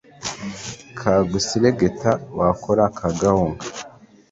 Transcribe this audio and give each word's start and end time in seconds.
kaguseregeta, 0.99 2.11
wakora 2.37 2.83
kagahunga 2.97 3.63